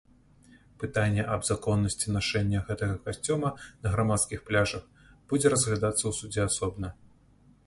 [0.83, 3.53] Пытанне аб законнасці нашэння гэтага касцюма
[3.85, 4.83] на грамадскіх пляжах
[5.29, 6.87] будзе разглядацца ў судзе асобна.